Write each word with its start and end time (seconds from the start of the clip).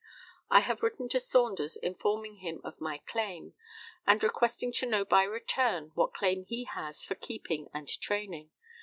"I 0.49 0.61
have 0.61 0.81
written 0.81 1.09
to 1.09 1.19
Saunders, 1.19 1.75
informing 1.77 2.37
him 2.37 2.59
of 2.63 2.81
my 2.81 2.97
claim, 3.05 3.53
and 4.07 4.23
requesting 4.23 4.71
to 4.71 4.87
know 4.87 5.05
by 5.05 5.21
return 5.21 5.91
what 5.93 6.11
claim 6.11 6.43
he 6.45 6.63
has 6.63 7.05
for 7.05 7.13
keep 7.13 7.45
and 7.51 7.87
training. 8.01 8.49